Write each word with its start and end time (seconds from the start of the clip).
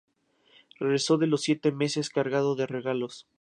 Regresó 0.79 1.13
a 1.21 1.25
los 1.27 1.43
siete 1.43 1.71
meses 1.71 2.09
cargado 2.09 2.55
de 2.55 2.65
regalos. 2.65 3.27